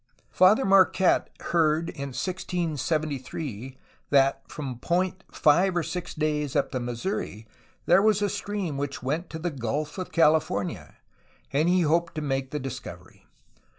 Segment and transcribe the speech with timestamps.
[0.31, 3.77] Father Marquette heard in 1673
[4.09, 7.45] that from a point five or six days up the Missouri
[7.85, 10.95] there was a stream which went to the Gulf of California,
[11.53, 13.27] and he hoped to make the discovery.